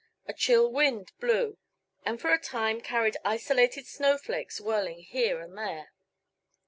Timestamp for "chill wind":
0.33-1.11